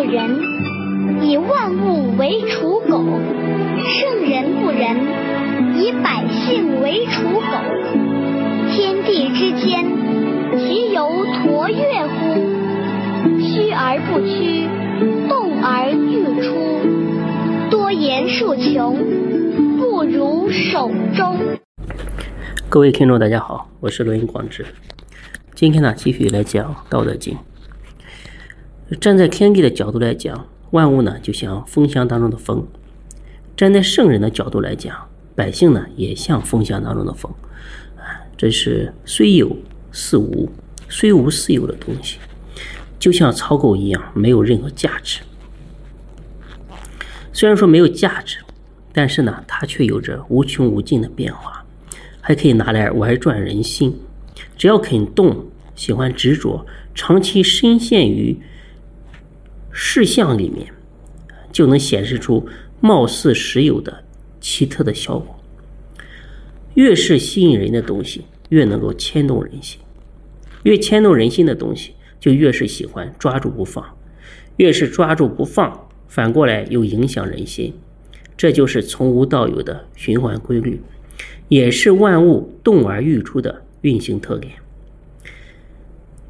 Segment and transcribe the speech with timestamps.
[0.00, 0.40] 不仁，
[1.20, 3.04] 以万物为刍狗；
[3.84, 4.96] 圣人不仁，
[5.78, 7.40] 以百姓为刍狗。
[8.70, 9.84] 天地之间，
[10.58, 12.34] 其犹橐越乎？
[13.42, 14.66] 屈而不屈，
[15.28, 18.96] 动而愈出，多言数穷，
[19.76, 21.36] 不如守中。
[22.70, 24.64] 各位听众，大家好，我是罗云广志。
[25.54, 27.34] 今天呢，继续来讲《道德经》。
[28.96, 32.64] 站在天地的角度来讲，万物呢就像风箱当中的风；
[33.56, 37.32] 站在圣人的角度来讲，百姓呢也像风箱当中的风。
[37.96, 39.56] 啊，这是虽有
[39.92, 40.50] 似无，
[40.88, 42.18] 虽无似有的东西，
[42.98, 45.20] 就像草狗一样，没有任何价值。
[47.32, 48.38] 虽然说没有价值，
[48.92, 51.64] 但是呢，它却有着无穷无尽的变化，
[52.20, 53.96] 还可以拿来玩转人心。
[54.58, 58.36] 只要肯动，喜欢执着，长期深陷于
[59.82, 60.66] 事项里面，
[61.50, 62.46] 就能显示出
[62.82, 64.04] 貌似实有的
[64.38, 65.40] 奇特的效果。
[66.74, 69.80] 越是吸引人的东西，越能够牵动人心；
[70.64, 73.82] 越牵动人心的东西，就越是喜欢抓住不放；
[74.58, 77.72] 越是抓住不放，反过来又影响人心。
[78.36, 80.78] 这就是从无到有的循环规律，
[81.48, 84.52] 也是万物动而愈出的运行特点。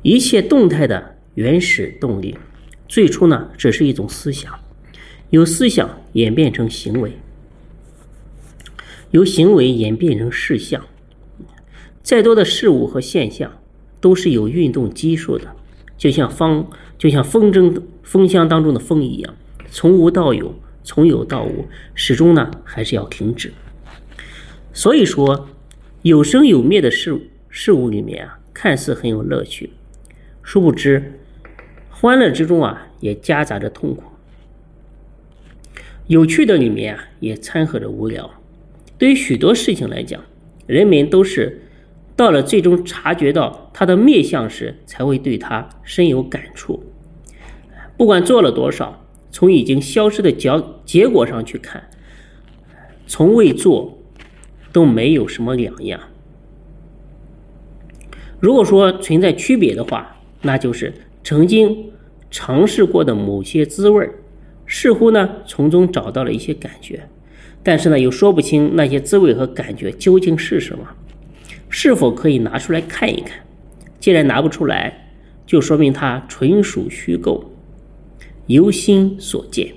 [0.02, 2.38] 一切动态的原始动力，
[2.90, 4.52] 最初呢只是一种思想，
[5.30, 7.12] 由思想演变成行为。
[9.12, 10.84] 由行为演变成事项，
[12.02, 13.60] 再多的事物和现象
[14.00, 15.54] 都是有运动基数的，
[15.96, 16.66] 就像风，
[16.98, 19.36] 就像风筝风箱当中的风一样，
[19.70, 20.52] 从无到有，
[20.82, 23.52] 从有到无，始终呢还是要停止。
[24.72, 25.48] 所以说，
[26.02, 27.16] 有生有灭的事
[27.48, 29.70] 事物里面啊，看似很有乐趣，
[30.42, 31.20] 殊不知，
[32.00, 34.02] 欢乐之中啊也夹杂着痛苦，
[36.06, 38.30] 有趣的里面啊也掺和着无聊。
[38.96, 40.18] 对于许多事情来讲，
[40.66, 41.60] 人们都是
[42.16, 46.82] 到了最终察觉到它的灭相时，才会对它深有感触。
[47.98, 50.50] 不管做了多少，从已经消失的结
[50.86, 51.90] 结果上去看，
[53.06, 53.98] 从未做
[54.72, 56.00] 都没有什么两样。
[58.38, 61.92] 如果说存在区别的话，那就是曾经
[62.30, 64.08] 尝试过的某些滋味
[64.66, 67.08] 似乎呢从中找到了一些感觉。
[67.62, 70.86] 但是呢，又说不清那些滋味和感觉究竟是什么，
[71.68, 73.38] 是否可以拿出来看一看？
[73.98, 75.10] 既然拿不出来，
[75.44, 77.52] 就说明它纯属虚构，
[78.46, 79.74] 由心所见。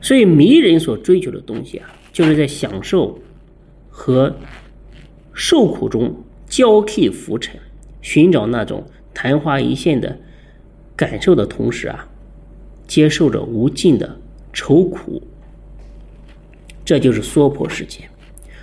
[0.00, 3.18] 所以迷人所追求的东西啊，就是在享受
[3.88, 4.36] 和
[5.32, 6.14] 受苦中
[6.46, 7.58] 交替浮沉，
[8.00, 10.18] 寻找那种昙花一现的
[10.96, 12.08] 感受的同时啊，
[12.86, 14.18] 接受着无尽的
[14.52, 15.22] 愁苦。
[16.84, 18.08] 这就是娑婆世界，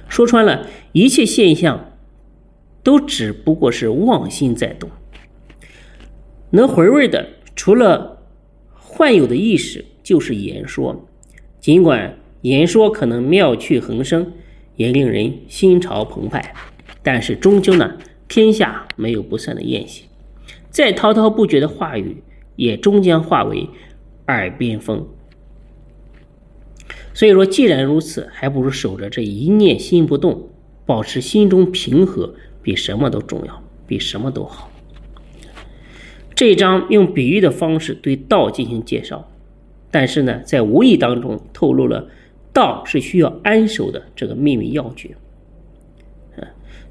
[0.09, 1.93] 说穿了，一切现象
[2.83, 4.89] 都只不过是妄心在动。
[6.49, 8.23] 能回味的，除了
[8.73, 11.05] 幻有的意识，就是言说。
[11.59, 14.31] 尽管言说可能妙趣横生，
[14.75, 16.53] 也令人心潮澎湃，
[17.03, 17.97] 但是终究呢，
[18.27, 20.05] 天下没有不散的宴席。
[20.69, 22.23] 再滔滔不绝的话语，
[22.55, 23.69] 也终将化为
[24.27, 25.07] 耳边风。
[27.13, 30.49] 所以说，既然如此，还不如守着这一念心不动，
[30.85, 34.69] 保持心中平和，比什么都重要，比什么都好。
[36.35, 39.27] 这一章用比喻的方式对道进行介绍，
[39.89, 42.07] 但是呢，在无意当中透露了
[42.53, 45.15] 道是需要安守的这个秘密要诀。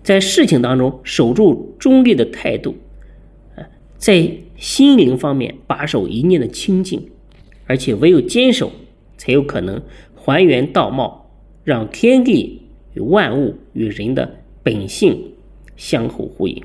[0.02, 2.76] 在事情当中守住中立的态度，
[3.98, 7.10] 在心灵方面把守一念的清净，
[7.66, 8.70] 而且唯有坚守，
[9.16, 9.82] 才有可能。
[10.14, 11.30] 还原道貌，
[11.62, 12.62] 让天地
[12.94, 15.16] 与万物与人的本性
[15.76, 16.60] 相互呼应。